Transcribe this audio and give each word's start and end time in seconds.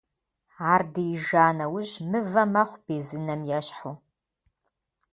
Ар 0.71 0.83
диижа 0.93 1.47
нэужь 1.57 1.95
мывэ 2.11 2.43
мэхъу, 2.53 2.81
безынэм 2.85 3.41
ещхьу. 3.57 3.93